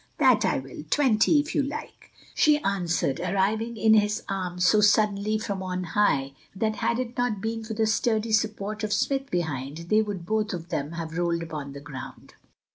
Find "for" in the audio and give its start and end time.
7.63-7.75